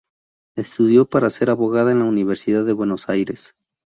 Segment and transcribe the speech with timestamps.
[0.55, 3.55] Estudió para ser abogada en la Universidad de Buenos Aires.